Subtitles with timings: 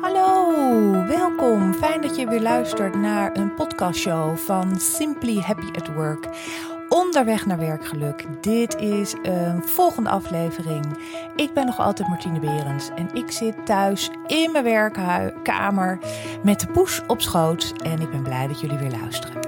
[0.00, 1.74] Hallo, welkom.
[1.74, 6.28] Fijn dat je weer luistert naar een podcastshow van Simply Happy at Work.
[6.88, 8.26] Onderweg naar werkgeluk.
[8.40, 10.84] Dit is een volgende aflevering.
[11.36, 15.98] Ik ben nog altijd Martine Berends en ik zit thuis in mijn werkkamer
[16.42, 17.72] met de poes op schoot.
[17.82, 19.40] En ik ben blij dat jullie weer luisteren.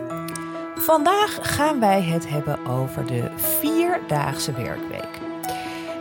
[0.75, 5.21] Vandaag gaan wij het hebben over de vierdaagse werkweek.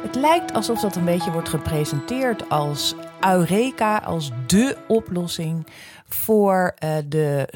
[0.02, 2.96] Het lijkt alsof dat een beetje wordt gepresenteerd als
[3.34, 5.68] Eureka, als de oplossing
[6.08, 7.50] voor uh, de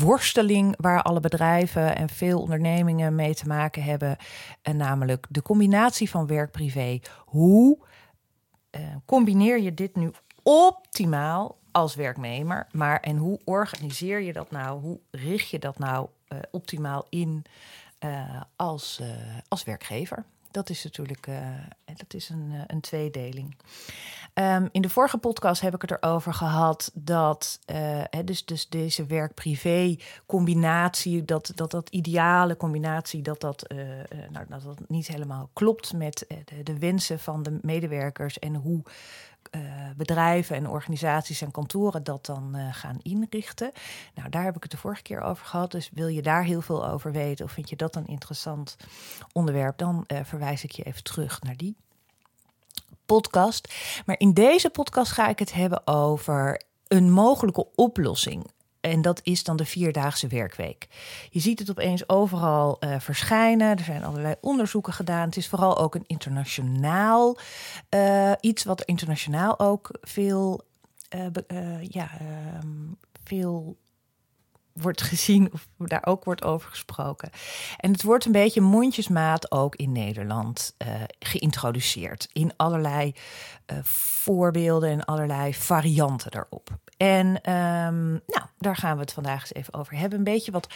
[0.00, 4.16] worsteling waar alle bedrijven en veel ondernemingen mee te maken hebben.
[4.62, 7.00] En namelijk de combinatie van werk-privé.
[7.24, 7.78] Hoe
[8.70, 10.12] uh, combineer je dit nu
[10.42, 12.66] optimaal als werknemer?
[12.72, 14.80] Maar en hoe organiseer je dat nou?
[14.80, 17.44] Hoe richt je dat nou uh, optimaal in
[18.56, 19.02] als,
[19.48, 20.24] als werkgever?
[20.56, 21.28] Dat is natuurlijk
[21.84, 23.56] dat is een, een tweedeling.
[24.34, 29.06] Um, in de vorige podcast heb ik het erover gehad dat uh, dus, dus deze
[29.06, 33.74] werk-privé combinatie, dat, dat dat ideale combinatie, dat dat,
[34.30, 38.82] nou, dat dat niet helemaal klopt met de, de wensen van de medewerkers en hoe
[39.50, 39.62] uh,
[39.96, 43.72] bedrijven en organisaties en kantoren dat dan uh, gaan inrichten.
[44.14, 45.70] Nou, daar heb ik het de vorige keer over gehad.
[45.70, 48.76] Dus wil je daar heel veel over weten of vind je dat een interessant
[49.32, 51.76] onderwerp, dan uh, verwijs ik je even terug naar die
[53.06, 53.74] podcast.
[54.06, 58.54] Maar in deze podcast ga ik het hebben over een mogelijke oplossing.
[58.86, 60.88] En dat is dan de vierdaagse werkweek.
[61.30, 63.76] Je ziet het opeens overal uh, verschijnen.
[63.76, 65.26] Er zijn allerlei onderzoeken gedaan.
[65.26, 67.38] Het is vooral ook een internationaal
[67.90, 70.60] uh, iets wat internationaal ook veel,
[71.16, 72.92] uh, ja, ehm,
[73.24, 73.76] veel
[74.76, 77.30] wordt gezien of daar ook wordt over gesproken.
[77.76, 80.88] En het wordt een beetje mondjesmaat ook in Nederland uh,
[81.18, 82.28] geïntroduceerd.
[82.32, 83.14] In allerlei
[83.72, 86.70] uh, voorbeelden en allerlei varianten daarop.
[86.96, 90.18] En um, nou, daar gaan we het vandaag eens even over hebben.
[90.18, 90.68] Een beetje wat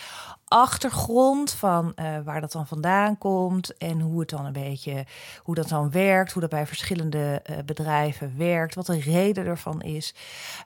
[0.44, 5.06] achtergrond van uh, waar dat dan vandaan komt en hoe het dan een beetje,
[5.42, 10.14] hoe dat dan werkt, hoe dat bij verschillende bedrijven werkt, wat de reden ervan is.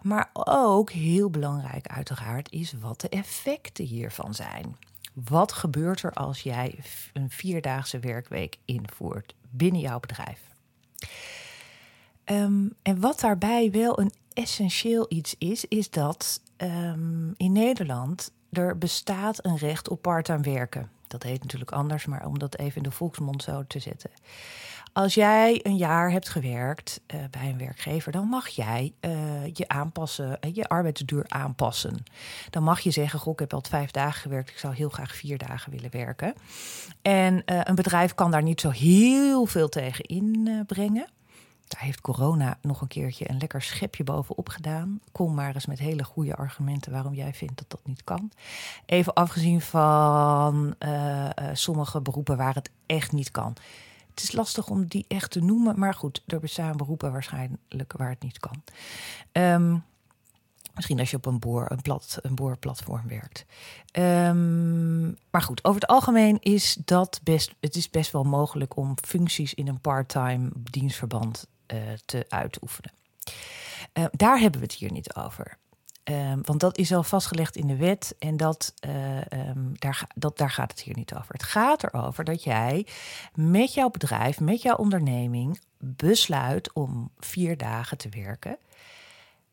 [0.03, 4.77] Maar ook heel belangrijk uiteraard is wat de effecten hiervan zijn.
[5.13, 6.79] Wat gebeurt er als jij
[7.13, 10.41] een vierdaagse werkweek invoert binnen jouw bedrijf?
[12.25, 18.79] Um, en wat daarbij wel een essentieel iets is, is dat um, in Nederland er
[18.79, 20.91] bestaat een recht op parttime werken.
[21.07, 24.11] Dat heet natuurlijk anders, maar om dat even in de volksmond zo te zetten.
[24.95, 29.11] Als jij een jaar hebt gewerkt uh, bij een werkgever, dan mag jij uh,
[29.53, 32.05] je aanpassen, uh, je arbeidsduur aanpassen.
[32.51, 35.15] Dan mag je zeggen: Goh, ik heb al vijf dagen gewerkt, ik zou heel graag
[35.15, 36.35] vier dagen willen werken.
[37.03, 41.07] En een bedrijf kan daar niet zo heel veel tegen inbrengen.
[41.69, 45.01] Daar heeft corona nog een keertje een lekker schepje bovenop gedaan.
[45.13, 48.31] Kom maar eens met hele goede argumenten waarom jij vindt dat dat niet kan.
[48.87, 50.75] Even afgezien van
[51.53, 53.57] sommige beroepen waar het echt niet kan.
[54.15, 58.11] Het is lastig om die echt te noemen, maar goed, er bestaan beroepen waarschijnlijk waar
[58.11, 58.63] het niet kan.
[59.33, 59.85] Um,
[60.75, 63.45] Misschien als je op een, boor, een, plat, een boorplatform werkt.
[63.93, 67.55] Um, maar goed, over het algemeen is dat best.
[67.61, 72.93] Het is best wel mogelijk om functies in een part-time dienstverband uh, te uitoefenen.
[73.93, 75.59] Uh, daar hebben we het hier niet over.
[76.11, 80.39] Um, want dat is al vastgelegd in de wet en dat, uh, um, daar, dat,
[80.39, 81.33] daar gaat het hier niet over.
[81.33, 82.87] Het gaat erover dat jij
[83.35, 88.59] met jouw bedrijf, met jouw onderneming besluit om vier dagen te werken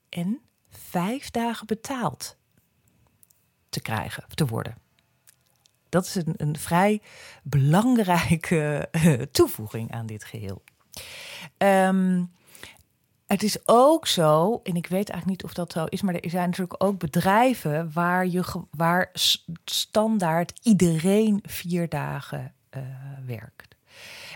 [0.10, 0.40] en
[0.70, 2.38] vijf dagen betaald
[3.70, 4.78] te krijgen, te worden.
[5.90, 7.02] Dat is een, een vrij
[7.44, 8.90] belangrijke
[9.32, 10.64] toevoeging aan dit geheel.
[11.58, 12.32] Um,
[13.32, 16.30] het is ook zo, en ik weet eigenlijk niet of dat zo is, maar er
[16.30, 19.12] zijn natuurlijk ook bedrijven waar, je, waar
[19.66, 22.82] standaard iedereen vier dagen uh,
[23.26, 23.71] werkt.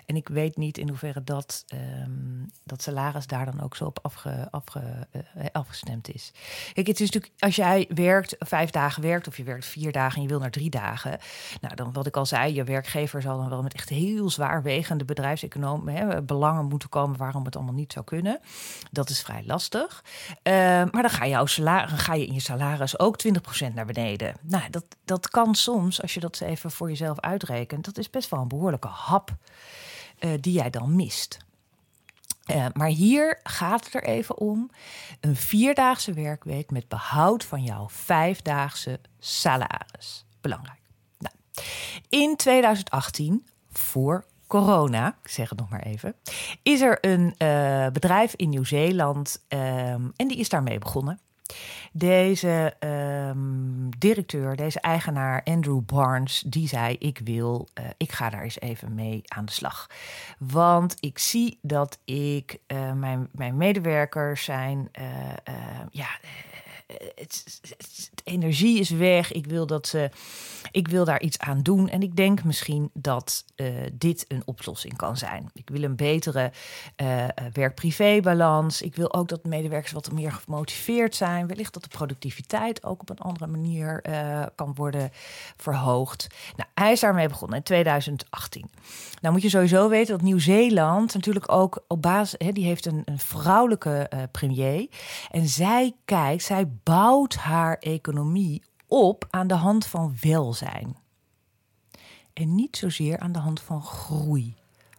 [0.06, 1.66] En ik weet niet in hoeverre dat,
[2.04, 6.32] um, dat salaris daar dan ook zo op afge, afge, uh, afgestemd is.
[6.74, 10.16] Kijk, het is natuurlijk, als jij werkt, vijf dagen werkt, of je werkt vier dagen
[10.16, 11.20] en je wil naar drie dagen.
[11.62, 15.06] Nou, dan wat ik al zei, je werkgever zal dan wel met echt heel zwaarwegende
[15.06, 18.40] bedrijfseconomen belangen moeten komen waarom het allemaal niet zou kunnen.
[18.92, 20.04] Dat is vrij lastig.
[20.44, 24.36] Uh, maar dan ga, jouw salaris, ga je in je salaris ook 20% naar beneden.
[24.42, 28.30] Nou, dat, dat kan soms, als je dat even voor jezelf uitrekent, dat is best
[28.30, 29.38] wel een behoorlijke hap
[30.20, 31.38] uh, die jij dan mist.
[32.52, 34.70] Uh, maar hier gaat het er even om.
[35.20, 40.26] Een vierdaagse werkweek met behoud van jouw vijfdaagse salaris.
[40.42, 40.82] Belangrijk.
[41.18, 41.36] Nou,
[42.10, 46.16] in 2018, voor corona, ik zeg het nog maar even,
[46.64, 51.20] is er een uh, bedrijf in Nieuw-Zeeland um, en die is daarmee begonnen.
[51.92, 58.44] Deze um, directeur, deze eigenaar Andrew Barnes, die zei: Ik wil, uh, ik ga daar
[58.44, 59.90] eens even mee aan de slag.
[60.38, 65.06] Want ik zie dat ik, uh, mijn, mijn medewerkers zijn, uh,
[65.92, 66.08] ja
[66.88, 69.32] het, het, energie is weg.
[69.32, 70.10] Ik wil, dat ze,
[70.72, 71.90] ik wil daar iets aan doen.
[71.90, 75.50] En ik denk misschien dat uh, dit een oplossing kan zijn.
[75.54, 76.52] Ik wil een betere
[77.02, 78.82] uh, werk-privé-balans.
[78.82, 81.48] Ik wil ook dat medewerkers wat meer gemotiveerd zijn.
[81.48, 85.12] Wellicht dat de productiviteit ook op een andere manier uh, kan worden
[85.58, 86.28] verhoogd.
[86.56, 88.70] Nou, hij is daarmee begonnen in 2018.
[89.22, 92.40] Nou moet je sowieso weten dat Nieuw-Zeeland natuurlijk ook op basis...
[92.54, 94.88] Die heeft een, een vrouwelijke premier.
[95.32, 100.98] En zij kijkt, zij bouwt haar economie op aan de hand van welzijn.
[102.34, 104.56] En niet zozeer aan de hand van groei.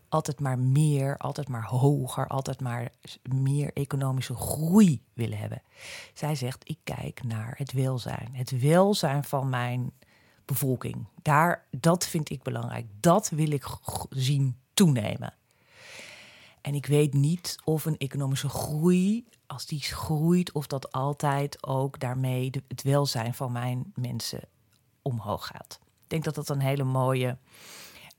[0.08, 2.90] Altijd maar meer, altijd maar hoger, altijd maar
[3.22, 5.62] meer economische groei willen hebben.
[6.14, 8.28] Zij zegt: Ik kijk naar het welzijn.
[8.32, 9.92] Het welzijn van mijn
[10.44, 11.06] bevolking.
[11.22, 12.86] Daar, dat vind ik belangrijk.
[13.00, 13.66] Dat wil ik
[14.10, 15.34] zien toenemen.
[16.60, 22.00] En ik weet niet of een economische groei, als die groeit, of dat altijd ook
[22.00, 24.40] daarmee het welzijn van mijn mensen
[25.02, 25.78] omhoog gaat.
[25.82, 27.36] Ik denk dat dat een hele mooie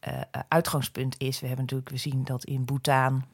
[0.08, 1.40] uh, uitgangspunt is.
[1.40, 3.26] We hebben natuurlijk, we zien dat in Bhutan.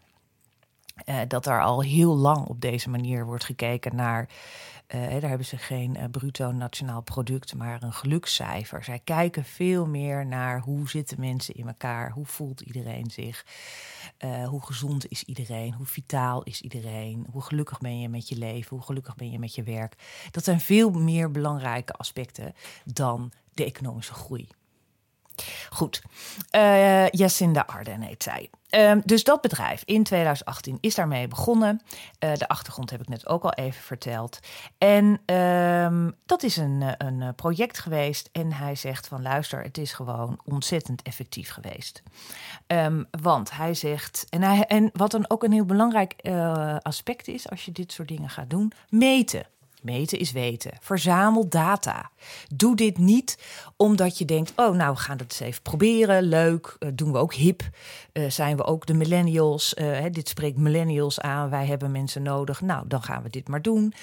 [1.06, 4.30] Uh, dat er al heel lang op deze manier wordt gekeken naar
[4.96, 8.84] uh, daar hebben ze geen uh, bruto nationaal product, maar een gelukscijfer.
[8.84, 13.46] Zij kijken veel meer naar hoe zitten mensen in elkaar, hoe voelt iedereen zich,
[14.20, 18.38] uh, hoe gezond is iedereen, hoe vitaal is iedereen, hoe gelukkig ben je met je
[18.38, 19.96] leven, hoe gelukkig ben je met je werk.
[20.32, 22.54] Dat zijn veel meer belangrijke aspecten
[22.86, 24.48] dan de economische groei.
[25.70, 26.02] Goed,
[26.56, 28.50] uh, Jacinda Arden heet zij.
[28.70, 31.82] Um, dus dat bedrijf in 2018 is daarmee begonnen.
[32.20, 34.40] Uh, de achtergrond heb ik net ook al even verteld.
[34.78, 38.30] En um, dat is een, een project geweest.
[38.32, 42.04] En hij zegt van luister, het is gewoon ontzettend effectief geweest.
[42.68, 46.16] Um, want hij zegt, en, hij, en wat dan ook een heel belangrijk
[46.82, 49.46] aspect is als je dit soort dingen gaat doen, meten.
[49.84, 50.72] Meten is weten.
[50.82, 52.12] Verzamel data.
[52.56, 53.38] Doe dit niet
[53.78, 56.24] omdat je denkt: oh, nou, we gaan het eens even proberen.
[56.24, 56.76] Leuk.
[56.80, 57.62] Uh, doen we ook hip?
[58.14, 59.74] Uh, zijn we ook de millennials?
[59.74, 61.50] Uh, hè, dit spreekt millennials aan.
[61.50, 62.62] Wij hebben mensen nodig.
[62.62, 63.94] Nou, dan gaan we dit maar doen.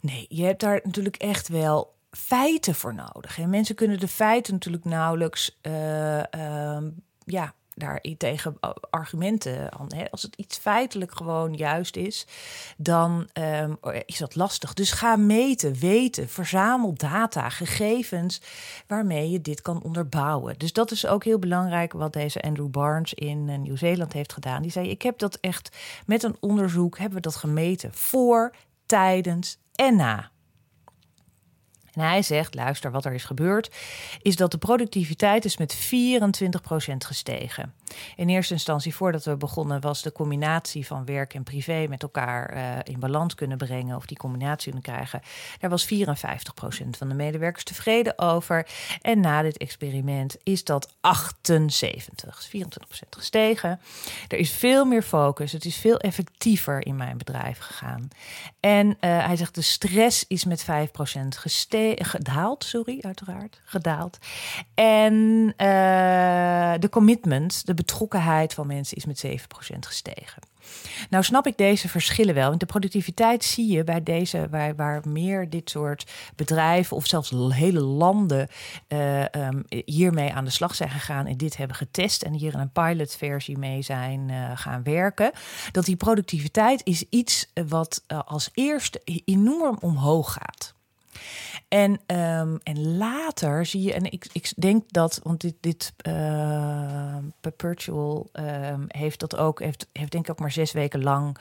[0.00, 3.38] Nee, je hebt daar natuurlijk echt wel feiten voor nodig.
[3.38, 5.58] En mensen kunnen de feiten natuurlijk nauwelijks.
[7.24, 8.56] ja, daar tegen
[8.90, 10.10] argumenten aan.
[10.10, 12.26] Als het iets feitelijk gewoon juist is,
[12.76, 14.74] dan um, is dat lastig.
[14.74, 18.40] Dus ga meten, weten, verzamel data, gegevens
[18.86, 20.58] waarmee je dit kan onderbouwen.
[20.58, 24.62] Dus dat is ook heel belangrijk wat deze Andrew Barnes in uh, Nieuw-Zeeland heeft gedaan.
[24.62, 25.76] Die zei: Ik heb dat echt
[26.06, 28.54] met een onderzoek hebben we dat gemeten voor,
[28.86, 30.32] tijdens en na.
[31.94, 33.70] En hij zegt, luister, wat er is gebeurd,
[34.22, 37.72] is dat de productiviteit is met 24% gestegen.
[38.16, 42.56] In eerste instantie, voordat we begonnen, was de combinatie van werk en privé met elkaar
[42.56, 45.20] uh, in balans kunnen brengen of die combinatie kunnen krijgen.
[45.60, 45.98] Daar was 54%
[46.90, 48.66] van de medewerkers tevreden over.
[49.02, 52.58] En na dit experiment is dat 78, 24%
[53.10, 53.80] gestegen.
[54.28, 58.08] Er is veel meer focus, het is veel effectiever in mijn bedrijf gegaan.
[58.60, 60.66] En uh, hij zegt, de stress is met 5%
[61.28, 64.18] gestegen gedaald, sorry, uiteraard, gedaald.
[64.74, 65.14] En
[65.56, 70.42] uh, de commitment, de betrokkenheid van mensen is met 7% gestegen.
[71.10, 72.48] Nou snap ik deze verschillen wel.
[72.48, 77.30] Want de productiviteit zie je bij deze, waar, waar meer dit soort bedrijven of zelfs
[77.48, 78.48] hele landen
[78.88, 82.58] uh, um, hiermee aan de slag zijn gegaan en dit hebben getest en hier in
[82.58, 85.32] een pilotversie mee zijn uh, gaan werken.
[85.72, 90.74] Dat die productiviteit is iets wat uh, als eerste enorm omhoog gaat.
[91.68, 97.16] En, um, en later zie je, en ik, ik denk dat, want dit, dit uh,
[97.40, 101.36] Perpetual uh, heeft dat ook, heeft, heeft denk ik ook maar zes weken lang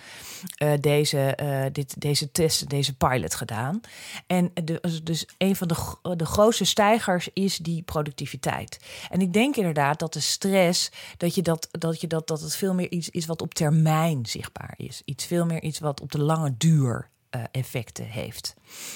[0.63, 3.81] uh, deze, uh, dit, deze test, deze pilot gedaan.
[4.27, 8.79] En de, dus een van de, de grootste stijgers is die productiviteit.
[9.09, 12.55] En ik denk inderdaad dat de stress, dat je dat, dat, je dat, dat het
[12.55, 15.01] veel meer iets is wat op termijn zichtbaar is.
[15.05, 18.55] Iets veel meer iets wat op de lange duur uh, effecten heeft.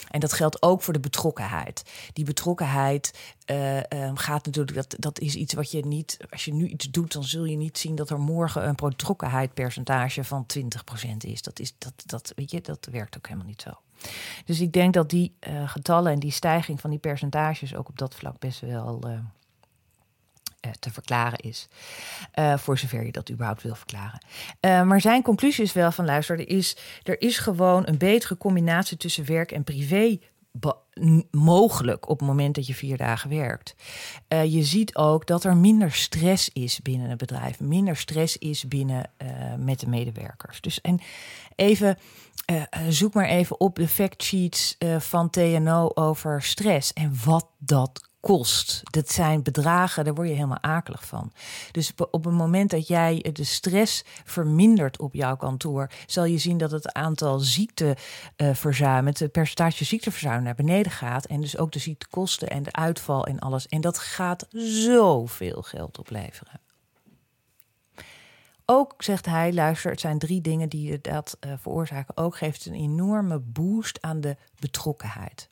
[0.09, 1.83] En dat geldt ook voor de betrokkenheid.
[2.13, 3.19] Die betrokkenheid
[3.51, 6.91] uh, um, gaat natuurlijk, dat, dat is iets wat je niet, als je nu iets
[6.91, 10.61] doet, dan zul je niet zien dat er morgen een betrokkenheidpercentage van 20%
[11.17, 11.41] is.
[11.41, 13.71] Dat, is dat, dat, weet je, dat werkt ook helemaal niet zo.
[14.45, 17.97] Dus ik denk dat die uh, getallen en die stijging van die percentages ook op
[17.97, 19.05] dat vlak best wel
[20.79, 21.67] te verklaren is.
[22.55, 24.19] voor zover je dat überhaupt wil verklaren.
[24.87, 28.97] maar zijn conclusie is wel van luister, er is, er is gewoon een betere combinatie
[28.97, 30.19] tussen werk en privé
[31.31, 33.75] mogelijk op het moment dat je vier dagen werkt.
[34.27, 39.09] Je ziet ook dat er minder stress is binnen het bedrijf, minder stress is binnen
[39.57, 40.61] met de medewerkers.
[40.61, 40.99] Dus en
[41.55, 41.97] even.
[42.89, 48.81] Zoek maar even op de factsheets van TNO over stress en wat dat kost.
[48.83, 51.31] Dat zijn bedragen, daar word je helemaal akelig van.
[51.71, 56.57] Dus op het moment dat jij de stress vermindert op jouw kantoor, zal je zien
[56.57, 61.25] dat het aantal ziekteverzuimen, het percentage ziekteverzuim naar beneden gaat.
[61.25, 63.67] En dus ook de ziektekosten en de uitval en alles.
[63.67, 66.61] En dat gaat zoveel geld opleveren.
[68.65, 72.17] Ook zegt hij, luister, het zijn drie dingen die dat uh, veroorzaken.
[72.17, 75.49] Ook geeft een enorme boost aan de betrokkenheid.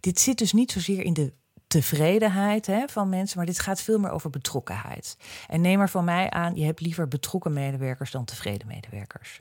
[0.00, 1.32] Dit zit dus niet zozeer in de
[1.70, 5.16] tevredenheid hè, van mensen, maar dit gaat veel meer over betrokkenheid.
[5.48, 9.40] En neem er van mij aan, je hebt liever betrokken medewerkers dan tevreden medewerkers.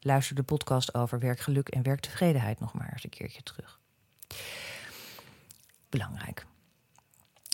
[0.00, 3.78] Luister de podcast over werkgeluk en werktevredenheid nog maar eens een keertje terug.
[5.88, 6.46] Belangrijk.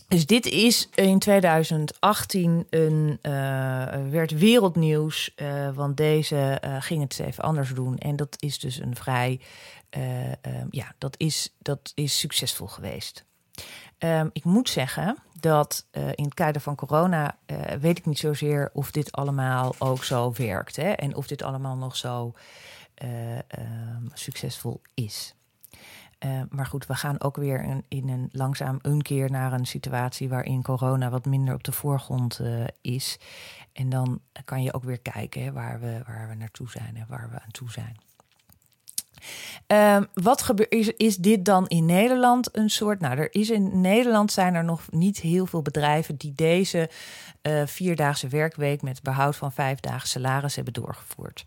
[0.08, 3.32] Dus dit is in 2018 een, uh,
[4.10, 7.98] werd wereldnieuws, uh, want deze uh, ging het even anders doen.
[7.98, 9.40] En dat is dus een vrij,
[10.70, 13.24] ja, dat is, dat is succesvol geweest.
[14.04, 18.18] Um, ik moet zeggen dat uh, in het kader van corona uh, weet ik niet
[18.18, 20.76] zozeer of dit allemaal ook zo werkt.
[20.76, 20.90] Hè?
[20.90, 22.32] En of dit allemaal nog zo
[23.04, 25.34] uh, um, succesvol is.
[26.48, 30.28] maar goed, we gaan ook weer in, in, een langzaam een keer naar een situatie
[30.28, 32.40] waarin corona wat minder op de voorgrond
[32.80, 33.18] is.
[33.72, 37.06] En dan kan je ook weer kijken hè, waar, we, waar we naartoe zijn en
[37.08, 37.96] waar we aan toe zijn.
[39.66, 43.00] Um, wat gebeurt, is, is dit dan in Nederland een soort?
[43.00, 46.90] Nou, er is in Nederland zijn er nog niet heel veel bedrijven die deze
[47.42, 51.46] uh, vierdaagse werkweek met behoud van vijf salaris hebben doorgevoerd.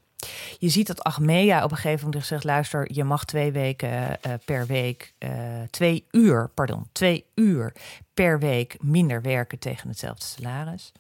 [0.58, 4.34] Je ziet dat Achmea op een gegeven moment zegt: luister, je mag twee weken uh,
[4.46, 5.30] per week, uh,
[5.70, 7.74] twee uur, pardon, twee uur
[8.14, 10.92] per week minder werken tegen hetzelfde salaris.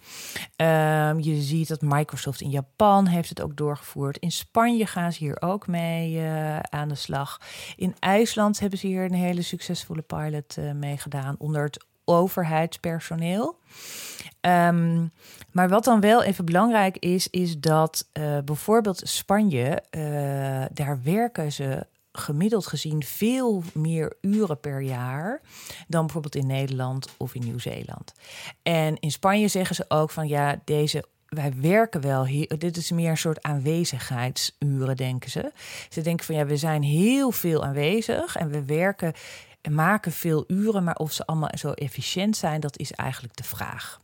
[0.55, 4.17] Um, je ziet dat Microsoft in Japan heeft het ook doorgevoerd.
[4.17, 7.41] In Spanje gaan ze hier ook mee uh, aan de slag.
[7.75, 13.57] In IJsland hebben ze hier een hele succesvolle pilot uh, mee gedaan onder het overheidspersoneel.
[14.41, 15.11] Um,
[15.51, 21.51] maar wat dan wel even belangrijk is, is dat uh, bijvoorbeeld Spanje, uh, daar werken
[21.51, 25.41] ze gemiddeld gezien veel meer uren per jaar
[25.87, 28.13] dan bijvoorbeeld in Nederland of in Nieuw-Zeeland.
[28.63, 32.57] En in Spanje zeggen ze ook van ja, deze wij werken wel hier.
[32.57, 35.51] Dit is meer een soort aanwezigheidsuren, denken ze.
[35.89, 40.43] Ze denken van ja, we zijn heel veel aanwezig en we werken en maken veel
[40.47, 43.99] uren, maar of ze allemaal zo efficiënt zijn, dat is eigenlijk de vraag.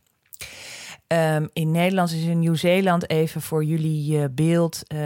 [1.06, 4.98] Um, in Nederland is in Nieuw-Zeeland, even voor jullie uh, beeld, uh,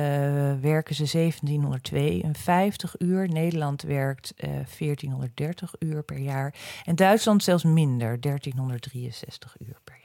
[0.61, 3.29] werken ze 1752 uur.
[3.29, 6.55] Nederland werkt uh, eh, 1430 uur per jaar.
[6.85, 9.98] En Duitsland zelfs minder, 1363 uur per jaar.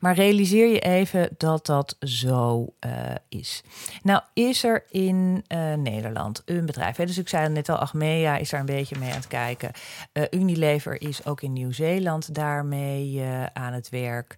[0.00, 2.90] Maar realiseer je even dat dat zo uh,
[3.28, 3.62] is.
[4.02, 6.96] Nou, is er in uh, Nederland een bedrijf?
[6.96, 7.06] Hè?
[7.06, 9.70] Dus ik zei net al, Achmea is daar een beetje mee aan het kijken.
[10.12, 14.36] Uh, Unilever is ook in Nieuw-Zeeland daarmee aan het werk.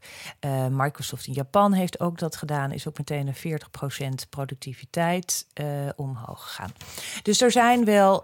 [0.70, 2.72] Microsoft in Japan heeft ook dat gedaan.
[2.72, 3.60] Is ook meteen een
[4.24, 5.46] 40% productiviteit
[5.96, 6.72] omhoog gegaan.
[7.22, 8.22] Dus er zijn wel,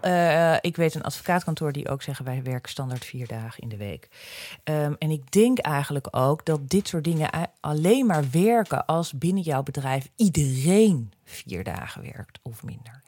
[0.61, 4.07] ik weet een advocaatkantoor die ook zeggen wij werken standaard vier dagen in de week.
[4.63, 9.43] Um, en ik denk eigenlijk ook dat dit soort dingen alleen maar werken als binnen
[9.43, 13.01] jouw bedrijf iedereen vier dagen werkt of minder.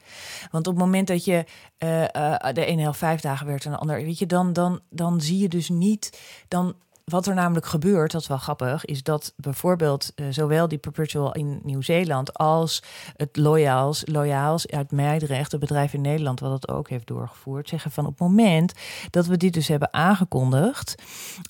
[0.52, 1.46] Want op het moment dat je
[1.80, 4.80] uh, uh, de ene helft vijf dagen werkt en de ander, weet je, dan, dan,
[4.90, 6.76] dan zie je dus niet, dan
[7.06, 11.34] wat er namelijk gebeurt, dat is wel grappig, is dat bijvoorbeeld uh, zowel die Perpetual
[11.34, 12.84] in Nieuw-Zeeland als
[13.16, 17.92] het Loyaals, Loyaals uit Meidrecht, het bedrijf in Nederland, wat dat ook heeft doorgevoerd, zeggen
[17.92, 18.74] van op het moment
[19.10, 20.96] dat we dit dus hebben aangekondigd,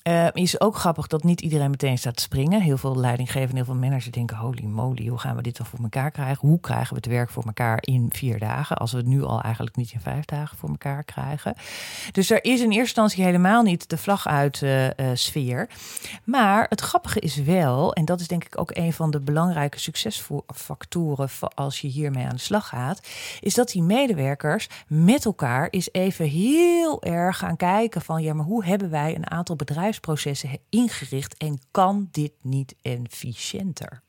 [0.08, 2.60] uh, is ook grappig dat niet iedereen meteen staat te springen.
[2.60, 5.78] Heel veel leidinggevenden, heel veel managers denken, holy moly, hoe gaan we dit dan voor
[5.82, 6.48] elkaar krijgen?
[6.48, 9.40] Hoe krijgen we het werk voor elkaar in vier dagen, als we het nu al
[9.40, 11.54] eigenlijk niet in vijf dagen voor elkaar krijgen?
[12.12, 15.44] Dus er is in eerste instantie helemaal niet de vlag uit uh, sfeer
[16.24, 19.78] maar het grappige is wel, en dat is denk ik ook een van de belangrijke
[19.78, 23.00] succesfactoren als je hiermee aan de slag gaat,
[23.40, 28.46] is dat die medewerkers met elkaar is even heel erg gaan kijken van ja, maar
[28.46, 34.04] hoe hebben wij een aantal bedrijfsprocessen ingericht en kan dit niet efficiënter?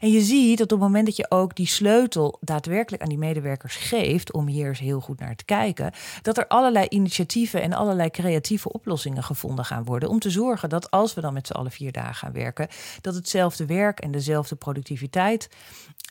[0.00, 3.18] En je ziet dat op het moment dat je ook die sleutel daadwerkelijk aan die
[3.18, 5.92] medewerkers geeft, om hier eens heel goed naar te kijken,
[6.22, 10.08] dat er allerlei initiatieven en allerlei creatieve oplossingen gevonden gaan worden.
[10.08, 12.68] Om te zorgen dat als we dan met z'n allen vier dagen gaan werken,
[13.00, 15.48] dat hetzelfde werk en dezelfde productiviteit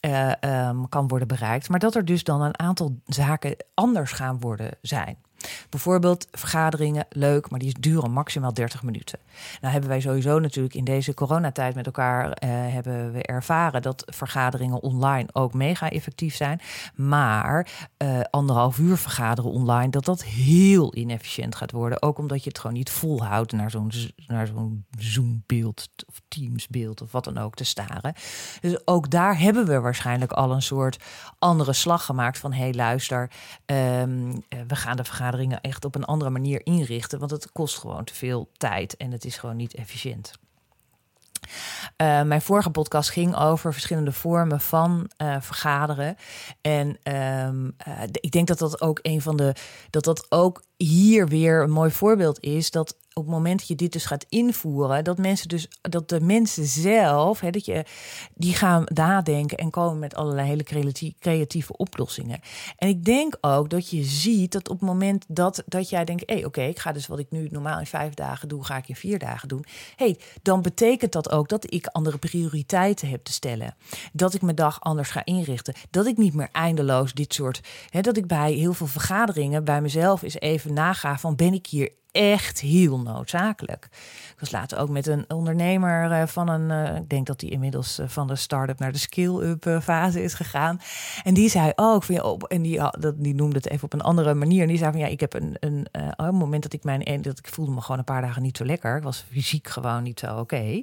[0.06, 0.32] uh,
[0.68, 1.70] um, kan worden bereikt.
[1.70, 5.18] Maar dat er dus dan een aantal zaken anders gaan worden zijn.
[5.70, 9.20] Bijvoorbeeld vergaderingen, leuk, maar die duren maximaal 30 minuten.
[9.62, 14.04] Nou hebben wij sowieso natuurlijk in deze coronatijd met elkaar uh, hebben we ervaren dat
[14.06, 16.62] vergaderingen online ook mega effectief zijn.
[16.96, 22.02] Maar uh, anderhalf uur vergaderen online, dat dat heel inefficiënt gaat worden.
[22.02, 23.92] Ook omdat je het gewoon niet volhoudt naar zo'n
[24.28, 28.14] naar zo'n Zoom-beeld of Teams-beeld of wat dan ook te staren.
[28.62, 31.04] Dus ook daar hebben we waarschijnlijk al een soort
[31.40, 33.32] andere slag gemaakt van hé hey, luister,
[33.66, 37.20] um, we gaan de vergadering echt op een andere manier inrichten.
[37.20, 40.34] Want het kost gewoon te veel tijd en het is gewoon niet efficiënt.
[41.98, 46.16] Uh, mijn vorige podcast ging over verschillende vormen van uh, vergaderen.
[46.62, 46.88] En
[47.48, 49.54] um, uh, ik denk dat dat ook een van de.
[49.90, 52.72] dat dat ook hier weer een mooi voorbeeld is.
[52.72, 56.22] Dat op het moment dat je dit dus gaat invoeren, dat mensen dus, dat de
[56.22, 57.86] mensen zelf, hè, dat je,
[58.34, 62.40] die gaan nadenken en komen met allerlei hele creatieve oplossingen.
[62.78, 66.24] En ik denk ook dat je ziet dat op het moment dat, dat jij denkt,
[66.26, 68.78] hé, hey, oké, ik ga dus wat ik nu normaal in vijf dagen doe, ga
[68.78, 69.66] ik in vier dagen doen.
[69.96, 73.76] hey, dan betekent dat ook dat ik andere prioriteiten heb te stellen.
[74.14, 75.74] Dat ik mijn dag anders ga inrichten.
[75.90, 79.82] Dat ik niet meer eindeloos dit soort, hè, dat ik bij heel veel vergaderingen bij
[79.82, 83.88] mezelf eens even naga van ben ik hier echt heel noodzakelijk.
[84.34, 87.50] Ik was later ook met een ondernemer eh, van een, uh, ik denk dat die
[87.50, 90.82] inmiddels uh, van de start-up naar de skill-up fase is gegaan.
[91.24, 92.82] En die zei ook van ja, op, en die,
[93.16, 94.62] die noemde het even op een andere manier.
[94.62, 97.38] En die zei van ja, ik heb een, een, een moment dat ik mijn, dat
[97.38, 98.98] ik voelde me gewoon een paar dagen niet zo lekker.
[98.98, 100.82] Ik was fysiek gewoon niet zo oké.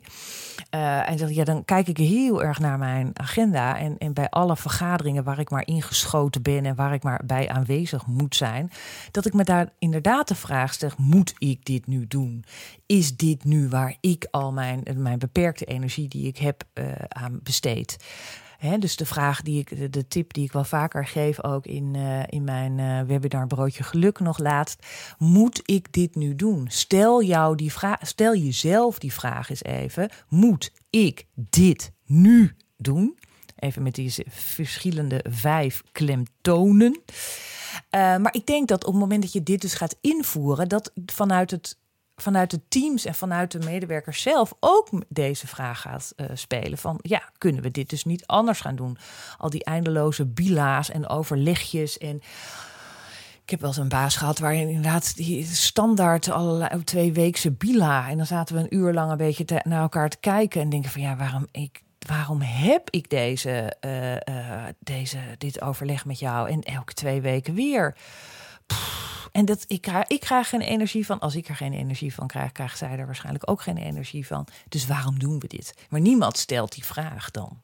[0.71, 4.57] En zei ja, dan kijk ik heel erg naar mijn agenda en, en bij alle
[4.57, 8.71] vergaderingen waar ik maar ingeschoten ben en waar ik maar bij aanwezig moet zijn,
[9.11, 12.45] dat ik me daar inderdaad de vraag stel, moet ik dit nu doen?
[12.87, 17.41] Is dit nu waar ik al mijn, mijn beperkte energie die ik heb uh, aan
[17.43, 17.97] besteed?
[18.79, 22.23] Dus de vraag die ik, de, tip die ik wel vaker geef, ook in, uh,
[22.27, 24.87] in mijn uh, webinar Broodje Geluk nog laatst.
[25.19, 26.67] Moet ik dit nu doen?
[26.69, 30.11] Stel, jou die vraag, stel jezelf die vraag eens even.
[30.29, 33.19] Moet ik dit nu doen?
[33.57, 37.01] Even met die verschillende vijf klemtonen.
[37.91, 40.93] Uh, maar ik denk dat op het moment dat je dit dus gaat invoeren, dat
[41.07, 41.77] vanuit het
[42.17, 46.79] vanuit de teams en vanuit de medewerkers zelf ook deze vraag gaat uh, spelen.
[46.79, 48.99] Van ja, kunnen we dit dus niet anders gaan doen?
[49.39, 52.23] Al die eindeloze bila's en overlegjes en...
[53.43, 57.53] Ik heb wel eens een baas gehad waar je inderdaad die standaard allerlei twee weekse
[57.53, 58.09] bila.
[58.09, 60.69] En dan zaten we een uur lang een beetje te, naar elkaar te kijken en
[60.69, 66.19] denken van ja, waarom ik waarom heb ik deze, uh, uh, deze, dit overleg met
[66.19, 67.97] jou en elke twee weken weer?
[69.33, 71.19] En dat, ik, ik krijg geen energie van.
[71.19, 74.47] Als ik er geen energie van krijg, krijgt zij er waarschijnlijk ook geen energie van.
[74.69, 75.75] Dus waarom doen we dit?
[75.89, 77.63] Maar niemand stelt die vraag dan.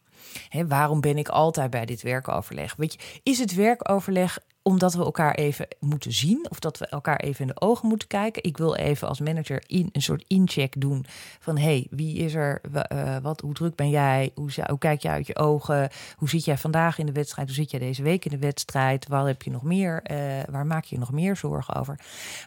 [0.48, 2.74] He, waarom ben ik altijd bij dit werkoverleg?
[2.76, 7.20] Weet je, is het werkoverleg omdat we elkaar even moeten zien of dat we elkaar
[7.20, 8.42] even in de ogen moeten kijken.
[8.42, 11.04] Ik wil even als manager in, een soort incheck doen
[11.38, 12.60] van hey, wie is er,
[12.92, 16.44] uh, wat, hoe druk ben jij, hoe, hoe kijk je uit je ogen, hoe zit
[16.44, 19.42] jij vandaag in de wedstrijd, hoe zit jij deze week in de wedstrijd, waar heb
[19.42, 20.16] je nog meer, uh,
[20.50, 22.00] waar maak je nog meer zorgen over.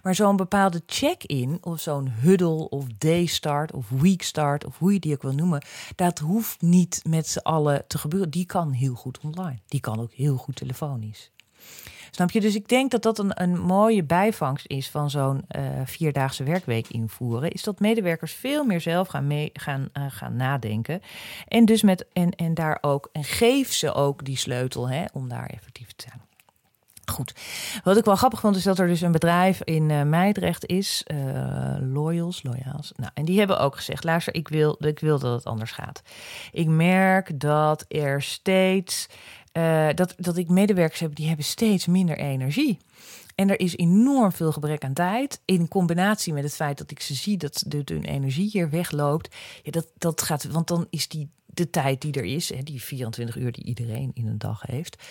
[0.04, 4.94] Maar zo'n bepaalde check-in of zo'n huddle of day start of week start of hoe
[4.94, 5.62] je die ook wil noemen,
[5.96, 8.30] dat hoeft niet met z'n allen te gebeuren.
[8.30, 11.32] Die kan heel goed online, die kan ook heel goed telefonisch.
[12.16, 12.42] Snap je?
[12.42, 16.88] Dus ik denk dat dat een, een mooie bijvangst is van zo'n uh, vierdaagse werkweek
[16.88, 17.52] invoeren.
[17.52, 21.02] Is dat medewerkers veel meer zelf gaan, mee, gaan, uh, gaan nadenken.
[21.48, 23.10] En dus met en, en daar ook.
[23.12, 26.22] En geef ze ook die sleutel hè, om daar effectief te zijn.
[27.06, 27.34] Goed.
[27.84, 31.04] Wat ik wel grappig vond, is dat er dus een bedrijf in uh, Meidrecht is.
[31.80, 32.92] Loyals, Loyals.
[32.96, 36.02] Nou, en die hebben ook gezegd: luister, ik wil, ik wil dat het anders gaat.
[36.52, 39.08] Ik merk dat er steeds
[39.58, 42.78] uh, dat, dat ik medewerkers heb die hebben steeds minder energie.
[43.36, 45.42] En er is enorm veel gebrek aan tijd.
[45.46, 49.36] In combinatie met het feit dat ik ze zie dat de, hun energie hier wegloopt.
[49.64, 52.82] Ja, dat, dat gaat, want dan is die de tijd die er is, hè, die
[52.82, 55.04] 24 uur die iedereen in een dag heeft,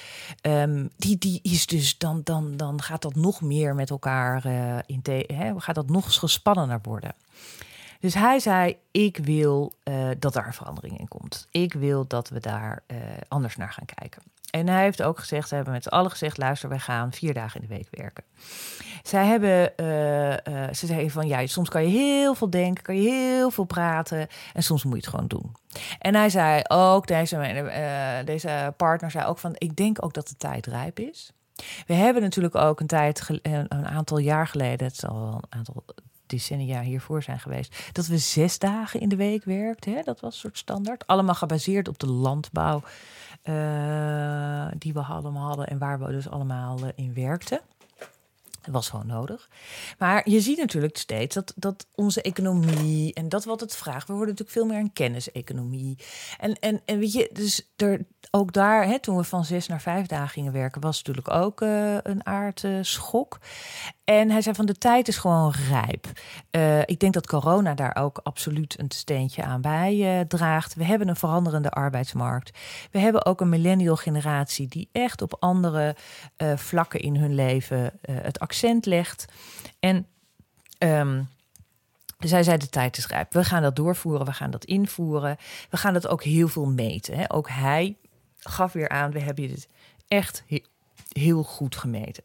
[0.43, 4.79] um, die, die is dus dan, dan, dan gaat dat nog meer met elkaar uh,
[4.87, 7.15] in hè, gaat dat nog gespannener worden.
[8.05, 11.49] Dus hij zei: Ik wil uh, dat daar verandering in komt.
[11.51, 14.23] Ik wil dat we daar uh, anders naar gaan kijken.
[14.51, 17.35] En hij heeft ook gezegd: ze hebben met z'n allen gezegd: luister, wij gaan vier
[17.35, 18.25] dagen in de week werken.
[19.03, 23.11] Zij hebben, uh, ze zeggen van ja, soms kan je heel veel denken, kan je
[23.11, 25.57] heel veel praten en soms moet je het gewoon doen.
[25.99, 30.37] En hij zei ook, deze, deze partner zei ook van, ik denk ook dat de
[30.37, 31.33] tijd rijp is.
[31.87, 35.85] We hebben natuurlijk ook een tijd, een aantal jaar geleden, het zal wel een aantal
[36.27, 39.95] decennia hiervoor zijn geweest, dat we zes dagen in de week werkten.
[39.95, 40.03] Hè?
[40.03, 41.07] Dat was een soort standaard.
[41.07, 42.83] Allemaal gebaseerd op de landbouw
[43.45, 47.61] uh, die we allemaal hadden en waar we dus allemaal uh, in werkten.
[48.65, 49.49] Dat was gewoon nodig.
[49.99, 54.07] Maar je ziet natuurlijk steeds dat, dat onze economie en dat wat het vraagt.
[54.07, 55.99] We worden natuurlijk veel meer een kenniseconomie.
[56.39, 58.05] En, en, en weet je, dus er,
[58.35, 61.61] ook daar, hè, toen we van zes naar vijf dagen gingen werken, was natuurlijk ook
[61.61, 63.39] uh, een aardschok.
[64.05, 66.07] En hij zei van de tijd is gewoon rijp.
[66.51, 70.75] Uh, ik denk dat corona daar ook absoluut een steentje aan bij uh, draagt.
[70.75, 72.59] We hebben een veranderende arbeidsmarkt.
[72.91, 75.97] We hebben ook een millennial generatie die echt op andere
[76.57, 79.25] vlakken in hun leven het accent legt.
[79.81, 80.07] En
[80.79, 81.29] um,
[82.19, 83.33] zij zei de tijd is rijp.
[83.33, 85.37] We gaan dat doorvoeren, we gaan dat invoeren.
[85.71, 87.17] We gaan dat ook heel veel meten.
[87.17, 87.33] Hè.
[87.33, 87.97] Ook hij
[88.49, 89.69] gaf weer aan, we hebben dit
[90.09, 90.45] echt
[91.13, 92.25] heel goed gemeten.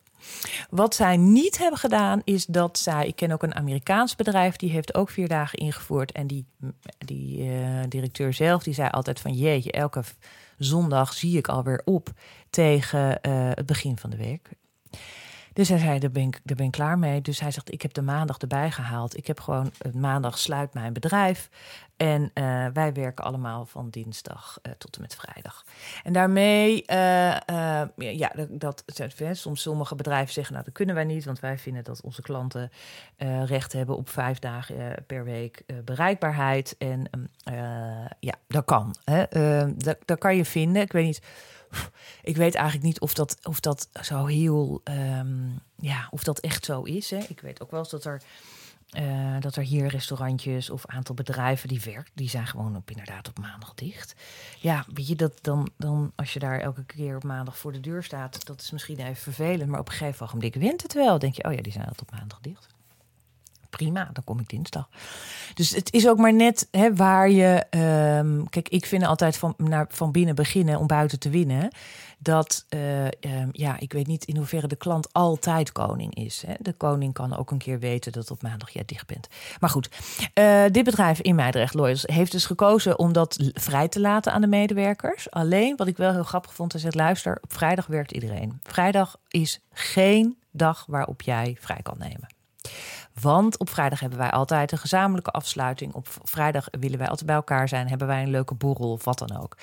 [0.69, 3.08] Wat zij niet hebben gedaan, is dat zij.
[3.08, 6.12] Ik ken ook een Amerikaans bedrijf, die heeft ook vier dagen ingevoerd.
[6.12, 6.45] En die,
[6.97, 10.03] die uh, directeur zelf, die zei altijd van jeetje, elke
[10.58, 12.10] zondag zie ik alweer op
[12.49, 14.49] tegen uh, het begin van de week.
[15.53, 17.21] Dus hij zei, daar ben, ik, daar ben ik klaar mee.
[17.21, 19.17] Dus hij zegt, ik heb de maandag erbij gehaald.
[19.17, 21.49] Ik heb gewoon, maandag sluit mijn bedrijf.
[21.99, 25.65] En uh, wij werken allemaal van dinsdag uh, tot en met vrijdag.
[26.03, 27.38] En daarmee, uh,
[27.95, 31.83] ja, dat, dat soms sommige bedrijven zeggen, nou dat kunnen wij niet, want wij vinden
[31.83, 32.71] dat onze klanten
[33.45, 36.75] recht hebben op vijf dagen per week bereikbaarheid.
[36.77, 37.09] En
[38.19, 38.95] ja, dat kan.
[39.03, 39.23] Hè?
[39.77, 40.81] dat, dat kan je vinden.
[40.81, 41.21] Ik weet niet
[42.23, 46.65] ik weet eigenlijk niet of dat, of dat zo heel, um, ja, of dat echt
[46.65, 47.09] zo is.
[47.09, 47.19] Hè.
[47.27, 48.21] Ik weet ook wel eens dat er,
[48.97, 53.28] uh, dat er hier restaurantjes of aantal bedrijven die werken, die zijn gewoon op inderdaad
[53.28, 54.15] op maandag dicht.
[54.60, 57.80] Ja, weet je dat dan, dan als je daar elke keer op maandag voor de
[57.80, 61.19] deur staat, dat is misschien even vervelend, maar op een gegeven ogenblik wint het wel.
[61.19, 62.67] Denk je, oh ja, die zijn altijd op maandag dicht
[63.69, 64.89] prima, dan kom ik dinsdag.
[65.54, 67.65] Dus het is ook maar net hè, waar je.
[68.19, 71.71] Um, kijk, ik vind altijd van, naar, van binnen beginnen om buiten te winnen.
[72.21, 76.43] Dat, uh, um, ja, ik weet niet in hoeverre de klant altijd koning is.
[76.47, 76.53] Hè.
[76.60, 79.27] De koning kan ook een keer weten dat op maandag jij dicht bent.
[79.60, 79.89] Maar goed,
[80.34, 84.41] uh, dit bedrijf in Meidrecht, Loyals, heeft dus gekozen om dat vrij te laten aan
[84.41, 85.32] de medewerkers.
[85.32, 88.60] Alleen, wat ik wel heel grappig vond, is het luister, op vrijdag werkt iedereen.
[88.63, 92.27] Vrijdag is geen dag waarop jij vrij kan nemen.
[93.21, 95.93] Want op vrijdag hebben wij altijd een gezamenlijke afsluiting.
[95.93, 97.88] Op vrijdag willen wij altijd bij elkaar zijn.
[97.88, 99.58] Hebben wij een leuke borrel of wat dan ook.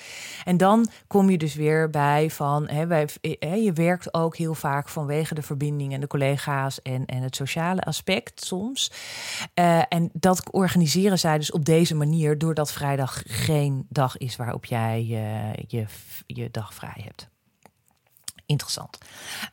[0.45, 2.67] En dan kom je dus weer bij van.
[2.69, 3.07] Hè, wij,
[3.39, 7.35] hè, je werkt ook heel vaak vanwege de verbinding en de collega's en, en het
[7.35, 8.91] sociale aspect soms.
[9.55, 12.37] Uh, en dat organiseren zij dus op deze manier.
[12.37, 15.85] Doordat vrijdag geen dag is waarop jij uh, je,
[16.25, 17.36] je dag vrij hebt
[18.47, 18.97] interessant.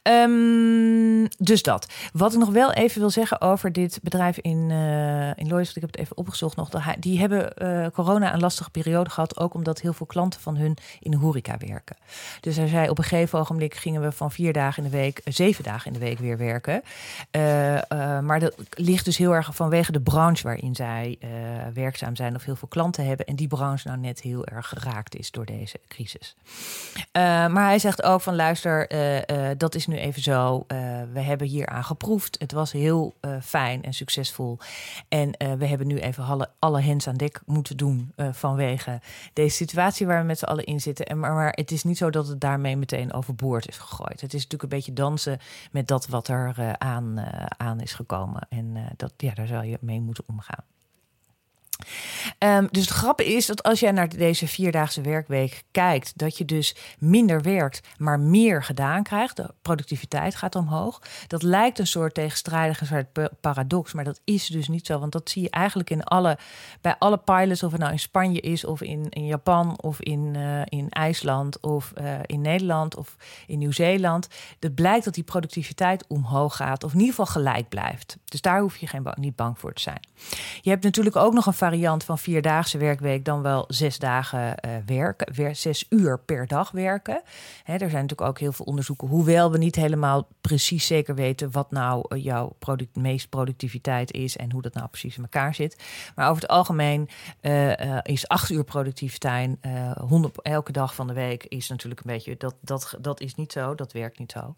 [0.03, 1.87] Um, dus dat.
[2.13, 5.81] Wat ik nog wel even wil zeggen over dit bedrijf in, uh, in Lois, ik
[5.81, 6.71] heb het even opgezocht nog.
[6.99, 10.77] Die hebben uh, corona een lastige periode gehad, ook omdat heel veel klanten van hun
[11.01, 11.97] in de horeca werken.
[12.41, 15.21] Dus hij zei op een gegeven ogenblik gingen we van vier dagen in de week,
[15.25, 16.83] zeven dagen in de week weer werken.
[18.25, 21.19] Maar dat ligt dus heel erg vanwege de branche waarin zij
[21.75, 23.27] werkzaam zijn of heel veel klanten hebben.
[23.27, 26.35] En die branche nou net heel erg geraakt is door deze crisis.
[27.13, 30.57] maar hij zegt ook van luister, uh, uh, dat is nu even zo.
[30.57, 32.37] Uh, we hebben hier aan geproefd.
[32.39, 34.59] Het was heel fijn en succesvol.
[35.09, 39.01] En we hebben nu even alle, alle hens aan dek moeten doen vanwege
[39.33, 41.07] deze situatie waar we met z'n allen in zitten.
[41.07, 44.21] En maar, maar het is niet zo dat het daarmee meteen overboord is gegooid.
[44.21, 45.39] Het is natuurlijk een beetje dansen
[45.71, 47.21] met dat wat er aan,
[47.57, 48.47] aan is gekomen.
[48.49, 50.65] En dat, ja, daar zou je mee moeten omgaan.
[52.45, 56.45] Um, dus de grap is dat als jij naar deze vierdaagse werkweek kijkt, dat je
[56.45, 59.37] dus minder werkt, maar meer gedaan krijgt.
[59.37, 61.03] De productiviteit gaat omhoog.
[61.27, 63.07] Dat lijkt een soort tegenstrijdige
[63.41, 64.99] paradox, maar dat is dus niet zo.
[64.99, 66.39] Want dat zie je eigenlijk in alle,
[66.81, 70.35] bij alle pilots, of het nou in Spanje is, of in, in Japan, of in,
[70.37, 74.29] uh, in IJsland, of uh, in Nederland, of in Nieuw-Zeeland.
[74.61, 78.17] Het blijkt dat die productiviteit omhoog gaat, of in ieder geval gelijk blijft.
[78.25, 80.01] Dus daar hoef je geen, niet bang voor te zijn.
[80.61, 84.55] Je hebt natuurlijk ook nog een variant van vier vierdaagse werkweek dan wel zes dagen
[84.67, 87.23] uh, werken, zes uur per dag werken.
[87.65, 91.51] Hè, er zijn natuurlijk ook heel veel onderzoeken, hoewel we niet helemaal precies zeker weten
[91.51, 95.55] wat nou uh, jouw product, meest productiviteit is en hoe dat nou precies in elkaar
[95.55, 95.83] zit.
[96.15, 97.09] Maar over het algemeen
[97.41, 99.57] uh, is acht uur productiviteit,
[100.09, 103.53] 100 elke dag van de week, is natuurlijk een beetje dat, dat, dat is niet
[103.53, 104.55] zo, dat werkt niet zo.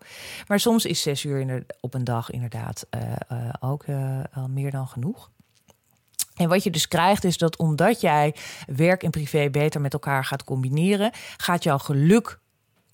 [0.46, 2.86] Maar soms is zes uur op een dag inderdaad
[3.60, 3.84] ook
[4.32, 5.30] al meer dan genoeg.
[6.36, 8.34] En wat je dus krijgt is dat omdat jij
[8.66, 12.38] werk en privé beter met elkaar gaat combineren, gaat jouw geluk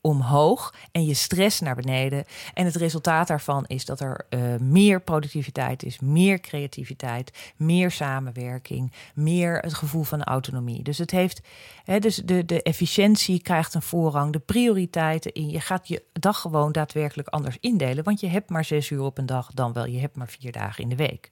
[0.03, 2.25] omhoog en je stress naar beneden.
[2.55, 8.93] En het resultaat daarvan is dat er uh, meer productiviteit is, meer creativiteit, meer samenwerking,
[9.15, 10.83] meer het gevoel van autonomie.
[10.83, 11.41] Dus het heeft,
[11.85, 15.51] hè, dus de, de efficiëntie krijgt een voorrang, de prioriteiten in.
[15.51, 19.19] Je gaat je dag gewoon daadwerkelijk anders indelen, want je hebt maar zes uur op
[19.19, 21.31] een dag, dan wel je hebt maar vier dagen in de week.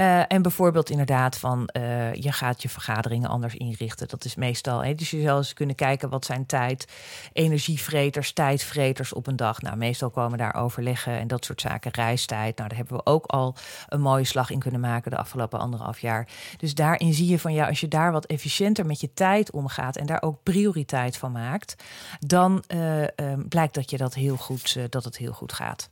[0.00, 4.08] Uh, en bijvoorbeeld inderdaad van uh, je gaat je vergaderingen anders inrichten.
[4.08, 4.84] Dat is meestal.
[4.84, 6.92] Hè, dus je zou eens kunnen kijken wat zijn tijd,
[7.32, 9.62] energievreters, tijdvreters op een dag.
[9.62, 11.90] Nou, meestal komen daar overleggen en dat soort zaken.
[11.90, 12.56] Reistijd.
[12.56, 13.54] Nou, daar hebben we ook al
[13.88, 16.28] een mooie slag in kunnen maken de afgelopen anderhalf jaar.
[16.56, 19.96] Dus daarin zie je van ja, als je daar wat efficiënter met je tijd omgaat
[19.96, 21.74] en daar ook prioriteit van maakt,
[22.18, 23.04] dan uh,
[23.48, 25.88] blijkt dat je dat heel goed, dat het heel goed gaat.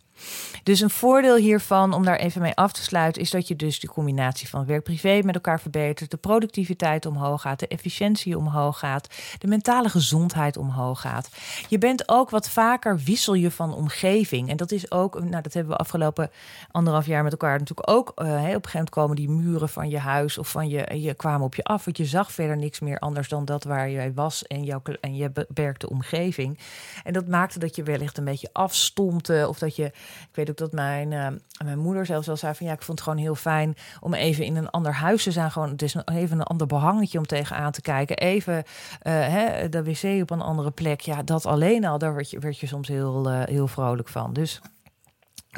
[0.62, 3.81] Dus een voordeel hiervan, om daar even mee af te sluiten, is dat je dus
[3.81, 9.09] de combinatie van werk-privé met elkaar verbetert, de productiviteit omhoog gaat, de efficiëntie omhoog gaat,
[9.38, 11.29] de mentale gezondheid omhoog gaat.
[11.68, 14.48] Je bent ook wat vaker wissel je van omgeving.
[14.48, 16.31] En dat is ook, nou, dat hebben we afgelopen
[16.70, 18.12] anderhalf jaar met elkaar natuurlijk ook.
[18.16, 21.14] Uh, op een gegeven moment komen die muren van je huis of van je, je
[21.14, 24.12] kwamen op je af, want je zag verder niks meer anders dan dat waar jij
[24.12, 26.59] was en, jouw, en je beperkte omgeving.
[27.05, 29.92] En dat maakte dat je wellicht een beetje afstompte of dat je
[30.29, 31.27] ik weet ook dat mijn, uh,
[31.64, 34.45] mijn moeder zelfs wel zei van ja, ik vond het gewoon heel fijn om even
[34.45, 35.51] in een ander huis te zijn.
[35.51, 38.16] Gewoon, het is even een ander behangetje om tegenaan te kijken.
[38.16, 38.62] Even uh,
[39.03, 41.01] hè, de wc op een andere plek.
[41.01, 44.33] Ja, dat alleen al, daar werd je, werd je soms heel, uh, heel vrolijk van.
[44.33, 44.61] Dus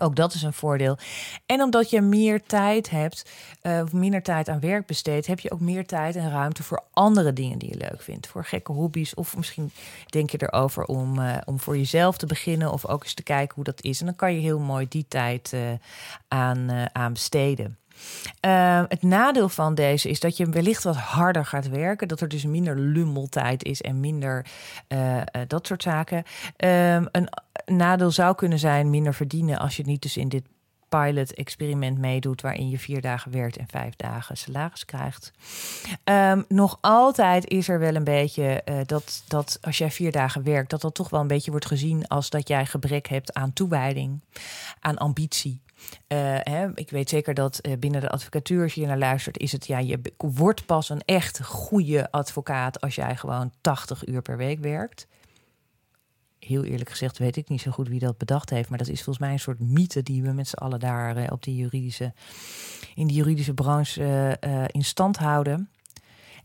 [0.01, 0.99] ook dat is een voordeel.
[1.47, 3.31] En omdat je meer tijd hebt,
[3.63, 6.83] uh, of minder tijd aan werk besteedt, heb je ook meer tijd en ruimte voor
[6.93, 8.27] andere dingen die je leuk vindt.
[8.27, 9.15] Voor gekke hobby's.
[9.15, 9.71] Of misschien
[10.07, 12.73] denk je erover om, uh, om voor jezelf te beginnen.
[12.73, 14.01] Of ook eens te kijken hoe dat is.
[14.01, 15.61] En dan kan je heel mooi die tijd uh,
[16.29, 17.79] aan, aan besteden.
[18.47, 22.09] Uh, het nadeel van deze is dat je wellicht wat harder gaat werken.
[22.09, 24.47] Dat er dus minder lummeltijd is en minder
[24.89, 26.25] uh, uh, dat soort zaken.
[26.65, 27.29] Uh, een
[27.67, 30.43] nadeel zou kunnen zijn minder verdienen als je niet dus in dit
[30.89, 35.33] pilot-experiment meedoet, waarin je vier dagen werkt en vijf dagen salaris krijgt.
[36.05, 40.43] Um, nog altijd is er wel een beetje uh, dat, dat als jij vier dagen
[40.43, 43.53] werkt, dat dat toch wel een beetje wordt gezien als dat jij gebrek hebt aan
[43.53, 44.21] toewijding,
[44.81, 45.61] aan ambitie.
[46.09, 49.53] Uh, hè, ik weet zeker dat uh, binnen de advocatuur, als je naar luistert, is
[49.53, 54.37] het ja, je wordt pas een echt goede advocaat als jij gewoon 80 uur per
[54.37, 55.07] week werkt
[56.39, 58.69] heel eerlijk gezegd weet ik niet zo goed wie dat bedacht heeft.
[58.69, 61.25] Maar dat is volgens mij een soort mythe die we met z'n allen daar uh,
[61.31, 62.13] op die juridische,
[62.95, 64.37] in die juridische branche
[64.73, 65.71] in stand houden.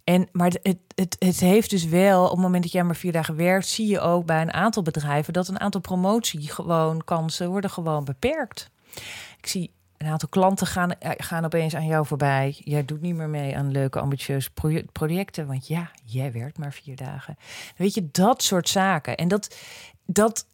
[0.03, 3.11] En, maar het, het, het heeft dus wel, op het moment dat jij maar vier
[3.11, 7.49] dagen werkt, zie je ook bij een aantal bedrijven dat een aantal promotie gewoon kansen
[7.49, 8.69] worden gewoon beperkt.
[9.37, 12.55] Ik zie een aantal klanten gaan, gaan opeens aan jou voorbij.
[12.63, 14.49] Jij doet niet meer mee aan leuke, ambitieuze
[14.91, 15.47] projecten.
[15.47, 17.37] Want ja, jij werkt maar vier dagen.
[17.77, 19.17] Weet je, dat soort zaken.
[19.17, 19.57] En dat,
[20.05, 20.45] dat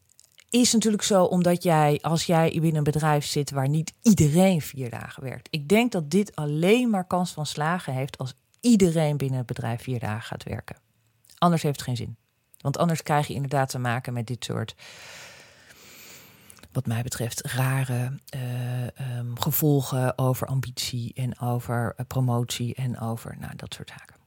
[0.50, 4.90] is natuurlijk zo omdat jij, als jij binnen een bedrijf zit waar niet iedereen vier
[4.90, 5.48] dagen werkt.
[5.52, 9.82] Ik denk dat dit alleen maar kans van slagen heeft als iedereen binnen het bedrijf
[9.82, 10.76] vier dagen gaat werken.
[11.38, 12.18] Anders heeft het geen zin.
[12.62, 14.76] Want anders krijg je inderdaad te maken met dit soort
[16.72, 23.36] wat mij betreft, rare uh, um, gevolgen over ambitie en over uh, promotie en over
[23.40, 24.18] nou, dat soort zaken.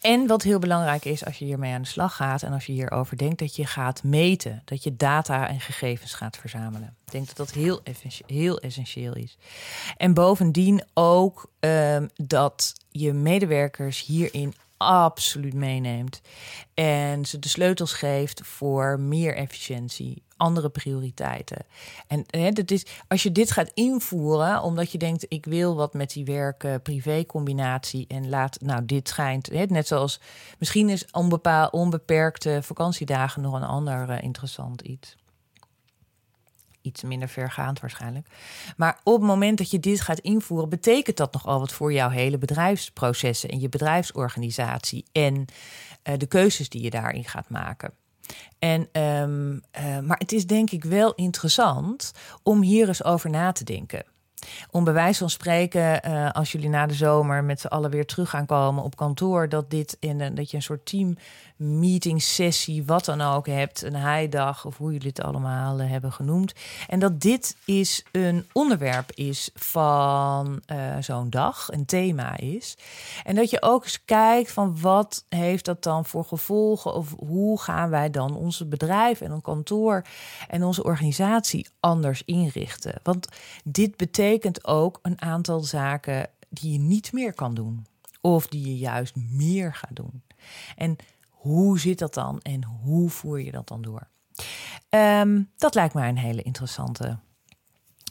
[0.00, 2.72] En wat heel belangrijk is als je hiermee aan de slag gaat en als je
[2.72, 6.96] hierover denkt, dat je gaat meten, dat je data en gegevens gaat verzamelen.
[7.04, 7.80] Ik denk dat dat heel,
[8.26, 9.38] heel essentieel is.
[9.96, 16.20] En bovendien ook um, dat je medewerkers hierin absoluut meeneemt.
[16.74, 21.66] En ze de sleutels geeft voor meer efficiëntie, andere prioriteiten.
[22.06, 25.94] En hè, dat is, als je dit gaat invoeren, omdat je denkt: ik wil wat
[25.94, 28.04] met die werk-privé-combinatie.
[28.08, 30.20] En laat, nou, dit schijnt, hè, net zoals
[30.58, 35.16] misschien is onbepaal, onbeperkte vakantiedagen nog een ander uh, interessant iets
[36.88, 38.26] iets minder vergaand waarschijnlijk.
[38.76, 42.08] Maar op het moment dat je dit gaat invoeren, betekent dat nogal wat voor jouw
[42.08, 47.92] hele bedrijfsprocessen en je bedrijfsorganisatie en uh, de keuzes die je daarin gaat maken.
[48.58, 49.62] En, um,
[50.06, 52.12] maar het is denk ik wel interessant
[52.42, 54.04] om hier eens over na te denken.
[54.70, 58.30] Om bij van spreken, uh, als jullie na de zomer met z'n allen weer terug
[58.30, 61.16] gaan komen op kantoor, dat dit in dat je een soort team
[61.58, 66.12] meeting sessie, wat dan ook hebt, een heidag of hoe jullie het allemaal uh, hebben
[66.12, 66.52] genoemd.
[66.88, 72.76] En dat dit is een onderwerp is van uh, zo'n dag, een thema is.
[73.24, 77.60] En dat je ook eens kijkt van wat heeft dat dan voor gevolgen of hoe
[77.60, 80.02] gaan wij dan onze bedrijf en een kantoor
[80.48, 82.94] en onze organisatie anders inrichten.
[83.02, 83.28] Want
[83.64, 87.86] dit betekent ook een aantal zaken die je niet meer kan doen
[88.20, 90.22] of die je juist meer gaat doen.
[90.76, 90.96] En
[91.28, 94.08] hoe zit dat dan en hoe voer je dat dan door?
[94.90, 97.18] Um, dat lijkt mij een hele interessante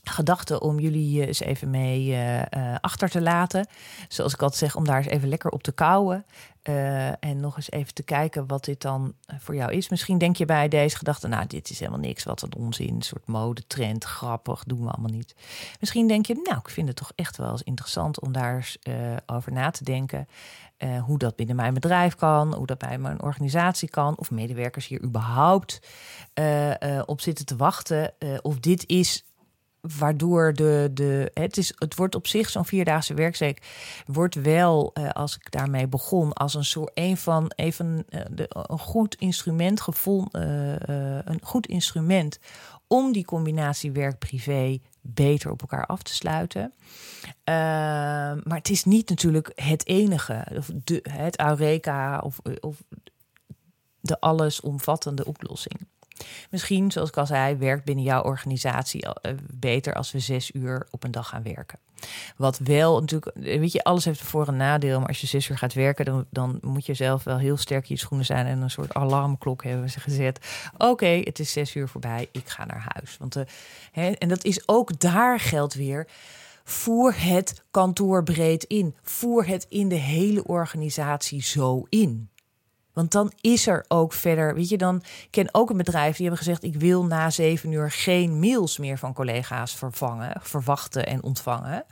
[0.09, 2.43] gedachte om jullie eens even mee uh, uh,
[2.81, 3.67] achter te laten.
[4.07, 6.25] Zoals ik altijd zeg, om daar eens even lekker op te kouwen.
[7.19, 9.89] En nog eens even te kijken wat dit dan voor jou is.
[9.89, 12.23] Misschien denk je bij deze gedachte, nou, dit is helemaal niks.
[12.23, 15.35] Wat een onzin, een soort modetrend, grappig, doen we allemaal niet.
[15.79, 18.77] Misschien denk je, nou, ik vind het toch echt wel eens interessant om daar eens
[19.25, 20.27] over na te denken.
[21.05, 25.03] Hoe dat binnen mijn bedrijf kan, hoe dat bij mijn organisatie kan, of medewerkers hier
[25.03, 25.79] überhaupt
[27.05, 28.13] op zitten te wachten.
[28.41, 29.23] of dit is
[29.97, 33.61] waardoor de, de het, is, het wordt op zich zo'n vierdaagse werkweek,
[34.05, 39.15] wordt wel, als ik daarmee begon, als een soort een van even de, een goed
[39.15, 40.91] instrument gevonden,
[41.31, 42.39] een goed instrument
[42.87, 46.73] om die combinatie werk-privé beter op elkaar af te sluiten.
[47.23, 47.33] Uh,
[48.43, 52.83] maar het is niet natuurlijk het enige, of de, het Eureka of, of
[53.99, 55.87] de allesomvattende oplossing.
[56.49, 60.87] Misschien, zoals ik al zei, werkt binnen jouw organisatie eh, beter als we zes uur
[60.91, 61.79] op een dag gaan werken.
[62.37, 64.99] Wat wel natuurlijk, weet je, alles heeft voor- en nadeel.
[64.99, 67.89] Maar als je zes uur gaat werken, dan, dan moet je zelf wel heel sterk
[67.89, 70.39] in je schoenen zijn en een soort alarmklok hebben ze gezet.
[70.77, 73.17] Oké, het is zes uur voorbij, ik ga naar huis.
[73.17, 73.43] Want, uh,
[73.91, 76.07] hè, en dat is ook daar geldt weer.
[76.63, 78.95] Voer het kantoor breed in.
[79.01, 82.29] Voer het in de hele organisatie zo in.
[82.97, 86.45] Want dan is er ook verder, weet je, dan ken ook een bedrijf die hebben
[86.45, 91.85] gezegd: ik wil na zeven uur geen mails meer van collega's vervangen, verwachten en ontvangen.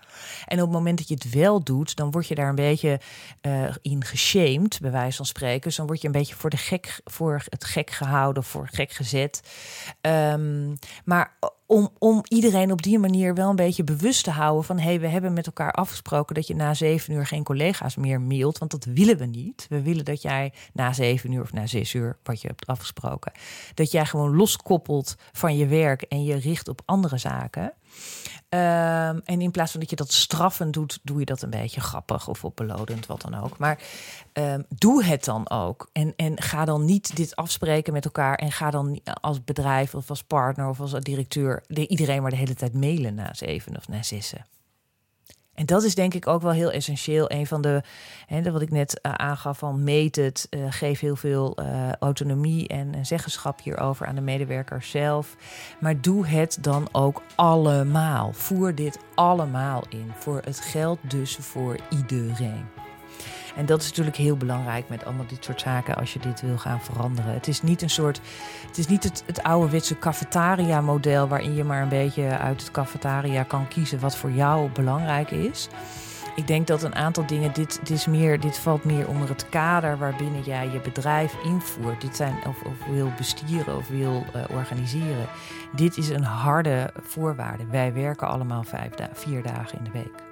[0.46, 3.00] En op het moment dat je het wel doet, dan word je daar een beetje
[3.42, 5.62] uh, in geshamed, bij wijze van spreken.
[5.62, 8.92] Dus dan word je een beetje voor, de gek, voor het gek gehouden, voor gek
[8.92, 9.42] gezet.
[10.02, 14.78] Um, maar om, om iedereen op die manier wel een beetje bewust te houden van
[14.78, 18.22] hé, hey, we hebben met elkaar afgesproken dat je na zeven uur geen collega's meer
[18.22, 19.66] mailt, want dat willen we niet.
[19.70, 23.32] We willen dat jij na zeven uur of na zes uur, wat je hebt afgesproken,
[23.74, 27.74] dat jij gewoon loskoppelt van je werk en je richt op andere zaken.
[28.50, 31.82] Um, en in plaats van dat je dat straffen doet, doe je dat een beetje
[31.82, 33.58] grappig of op belodend, wat dan ook.
[33.58, 33.80] Maar
[34.34, 35.90] um, doe het dan ook.
[35.92, 38.36] En, en ga dan niet dit afspreken met elkaar.
[38.36, 42.56] En ga dan als bedrijf of als partner of als directeur iedereen maar de hele
[42.56, 44.46] tijd mailen na zeven of na zessen.
[45.56, 47.32] En dat is denk ik ook wel heel essentieel.
[47.32, 47.82] Een van de,
[48.26, 52.68] hè, wat ik net uh, aangaf van meet het, uh, geef heel veel uh, autonomie
[52.68, 55.36] en zeggenschap hierover aan de medewerker zelf.
[55.80, 58.34] Maar doe het dan ook allemaal.
[58.34, 60.12] Voer dit allemaal in.
[60.18, 62.85] Voor het geld dus voor iedereen.
[63.56, 66.58] En dat is natuurlijk heel belangrijk met allemaal dit soort zaken als je dit wil
[66.58, 67.34] gaan veranderen.
[67.34, 68.22] Het is niet een soort,
[68.68, 73.44] het is niet het, het ouderwetse cafetaria-model waarin je maar een beetje uit het cafetaria
[73.44, 75.70] kan kiezen wat voor jou belangrijk is.
[76.36, 79.50] Ik denk dat een aantal dingen, dit, dit, is meer, dit valt meer onder het
[79.50, 82.02] kader waarbinnen jij je bedrijf invoert.
[82.02, 85.28] Dit zijn, of, of wil besturen of wil uh, organiseren.
[85.76, 87.66] Dit is een harde voorwaarde.
[87.66, 90.24] Wij werken allemaal vijf da vier dagen in de week.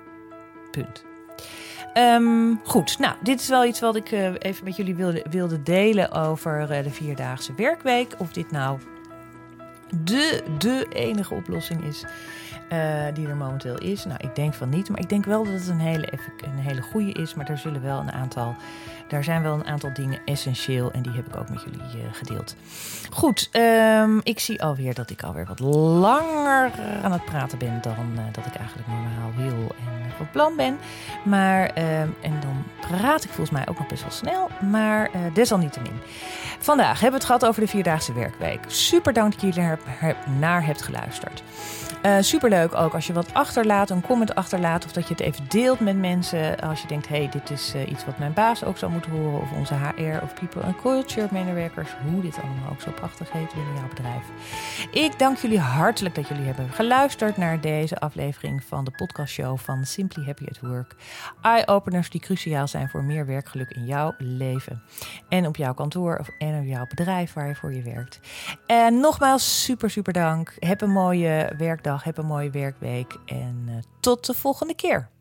[0.72, 1.06] Punt.
[1.98, 5.64] Um, goed, nou, dit is wel iets wat ik uh, even met jullie wilde, wilde
[5.64, 8.16] delen over uh, de vierdaagse werkweek.
[8.18, 8.80] Of dit nou
[10.04, 12.06] de, de enige oplossing is
[12.74, 14.06] uh, die er momenteel is.
[14.06, 16.08] Nou, ik denk van niet, maar ik denk wel dat het een hele,
[16.42, 17.34] een hele goede is.
[17.34, 18.56] Maar er zullen wel een aantal,
[19.08, 22.04] daar zijn wel een aantal dingen essentieel en die heb ik ook met jullie uh,
[22.12, 22.56] gedeeld.
[23.12, 26.72] Goed, um, ik zie alweer dat ik alweer wat langer
[27.04, 30.78] aan het praten ben dan uh, dat ik eigenlijk normaal wil en van plan ben.
[31.24, 31.70] Maar,
[32.02, 36.00] um, en dan praat ik volgens mij ook nog best wel snel, maar desalniettemin.
[36.64, 38.60] Vandaag hebben we het gehad over de vierdaagse werkweek.
[38.68, 39.80] Super dank dat jullie er
[40.40, 41.44] naar hebt geluisterd.
[42.06, 45.46] Uh, superleuk ook als je wat achterlaat, een comment achterlaat of dat je het even
[45.48, 46.60] deelt met mensen.
[46.60, 49.42] Als je denkt, hey, dit is uh, iets wat mijn baas ook zou moeten horen
[49.42, 51.90] of onze HR of People and Culture medewerkers.
[52.12, 54.24] Hoe dit allemaal ook zo prachtig heet binnen jouw bedrijf.
[54.92, 59.86] Ik dank jullie hartelijk dat jullie hebben geluisterd naar deze aflevering van de podcastshow van
[59.86, 60.96] Simply Happy at Work.
[61.42, 64.84] Eye-openers die cruciaal zijn voor meer werkgeluk in jouw leven
[65.30, 68.20] en op jouw kantoor en jouw bedrijf waar je voor je werkt.
[68.66, 70.54] En nogmaals, super, super dank.
[70.60, 75.12] Heb een mooie werkdag, heb een mooie werkweek en tot de volgende keer.